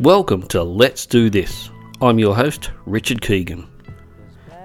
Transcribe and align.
Welcome 0.00 0.44
to 0.44 0.62
Let's 0.62 1.04
Do 1.04 1.28
This. 1.28 1.68
I'm 2.00 2.18
your 2.18 2.34
host, 2.34 2.70
Richard 2.86 3.20
Keegan. 3.20 3.68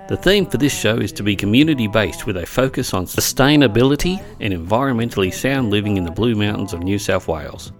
The 0.08 0.16
theme 0.16 0.46
for 0.46 0.56
this 0.56 0.74
show 0.74 0.96
is 0.96 1.12
to 1.12 1.24
be 1.24 1.36
community 1.36 1.88
based 1.88 2.26
with 2.26 2.38
a 2.38 2.46
focus 2.46 2.94
on 2.94 3.06
sustainability 3.06 4.24
and 4.40 4.54
environmentally 4.54 5.34
sound 5.34 5.72
living 5.72 5.98
in 5.98 6.06
the 6.06 6.12
Blue 6.12 6.36
Mountains 6.36 6.72
of 6.72 6.84
New 6.84 6.98
South 6.98 7.28
Wales. 7.28 7.74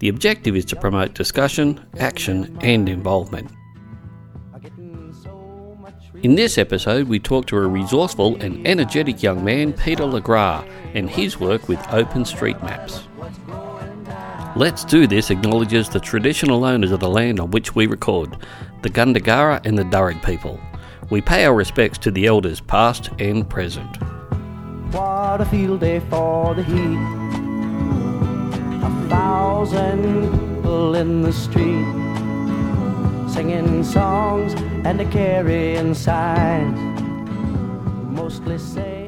The 0.00 0.10
objective 0.10 0.54
is 0.54 0.66
to 0.66 0.76
promote 0.76 1.14
discussion, 1.14 1.82
action, 1.98 2.58
and 2.60 2.86
involvement. 2.90 3.50
In 6.22 6.34
this 6.34 6.58
episode, 6.58 7.08
we 7.08 7.18
talk 7.18 7.46
to 7.46 7.56
a 7.56 7.66
resourceful 7.66 8.36
and 8.42 8.66
energetic 8.66 9.22
young 9.22 9.42
man, 9.42 9.72
Peter 9.72 10.04
LeGras, 10.04 10.68
and 10.92 11.08
his 11.08 11.40
work 11.40 11.68
with 11.68 11.78
OpenStreetMaps. 11.84 13.02
Let's 14.54 14.84
Do 14.84 15.06
This 15.06 15.30
acknowledges 15.30 15.88
the 15.88 15.98
traditional 15.98 16.66
owners 16.66 16.92
of 16.92 17.00
the 17.00 17.08
land 17.08 17.40
on 17.40 17.50
which 17.52 17.74
we 17.74 17.86
record, 17.86 18.36
the 18.82 18.90
Gundungurra 18.90 19.64
and 19.64 19.78
the 19.78 19.82
Darug 19.84 20.22
people. 20.22 20.60
We 21.08 21.22
pay 21.22 21.46
our 21.46 21.54
respects 21.54 21.96
to 21.98 22.10
the 22.10 22.26
elders 22.26 22.60
past 22.60 23.08
and 23.18 23.48
present. 23.48 23.96
What 24.92 25.40
a 25.40 25.46
field 25.46 25.80
day 25.80 26.00
for 26.00 26.54
the 26.54 26.62
heat. 26.62 26.98
A 28.84 29.08
thousand 29.08 30.30
people 30.30 30.96
in 30.96 31.22
the 31.22 31.32
street 31.32 31.86
singing 33.32 33.82
songs 33.82 34.52
and 34.84 35.00
a 35.00 35.10
carrying 35.10 35.94
signs. 35.94 36.78
Mostly 38.10 38.58
say, 38.58 39.01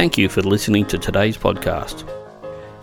Thank 0.00 0.16
you 0.16 0.30
for 0.30 0.40
listening 0.40 0.86
to 0.86 0.96
today's 0.96 1.36
podcast. 1.36 2.08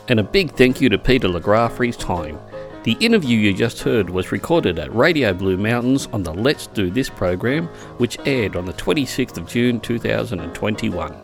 And 0.08 0.20
a 0.20 0.24
big 0.24 0.52
thank 0.52 0.80
you 0.80 0.88
to 0.90 1.00
Peter 1.00 1.28
LeGras 1.28 1.72
for 1.72 1.84
his 1.84 1.98
time. 1.98 2.40
The 2.84 2.96
interview 3.00 3.40
you 3.40 3.56
just 3.56 3.80
heard 3.80 4.08
was 4.08 4.32
recorded 4.32 4.78
at 4.78 4.94
Radio 4.94 5.34
Blue 5.34 5.58
Mountains 5.58 6.08
on 6.14 6.22
the 6.22 6.32
Let's 6.32 6.68
Do 6.68 6.92
This 6.92 7.10
program, 7.10 7.70
which 7.98 8.20
aired 8.28 8.56
on 8.56 8.66
the 8.66 8.74
26th 8.74 9.38
of 9.38 9.48
June 9.48 9.80
2021. 9.80 11.24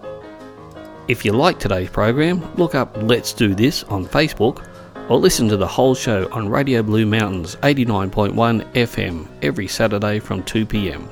If 1.09 1.23
you 1.23 1.31
like 1.31 1.59
today's 1.59 1.91
program, 1.91 2.41
look 2.55 2.73
up 2.73 2.97
Let's 3.03 3.31
Do 3.31 3.53
This 3.53 3.83
on 3.83 4.07
Facebook 4.07 4.67
or 5.11 5.19
listen 5.19 5.47
to 5.49 5.57
the 5.57 5.67
whole 5.67 5.93
show 5.93 6.27
on 6.31 6.49
Radio 6.49 6.81
Blue 6.81 7.05
Mountains 7.05 7.55
89.1 7.57 8.33
FM 8.73 9.27
every 9.43 9.67
Saturday 9.67 10.17
from 10.17 10.41
2 10.41 10.65
pm. 10.65 11.07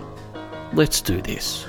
Let's 0.74 1.02
do 1.02 1.22
this. 1.22 1.68